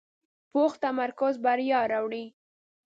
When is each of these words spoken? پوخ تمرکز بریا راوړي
پوخ 0.51 0.71
تمرکز 0.83 1.33
بریا 1.43 1.81
راوړي 1.91 2.25